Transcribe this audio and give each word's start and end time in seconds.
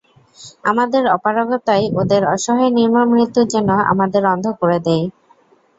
আমাদের 0.63 1.03
অপারগতায় 1.07 1.85
ওদের 1.93 2.21
অসহায় 2.27 2.71
নির্মম 2.71 3.07
মৃত্যু 3.13 3.41
যেন 3.53 3.69
আমাদের 3.91 4.23
অন্ধ 4.25 4.45
করে 4.59 4.77
দেয়। 4.79 5.05